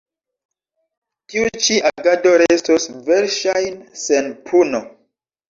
[1.33, 4.83] Tiu ĉi agado restos verŝajne sen puno.